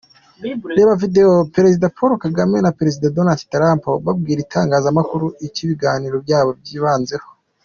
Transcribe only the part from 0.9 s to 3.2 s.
Video Perezida Kagame na Perezida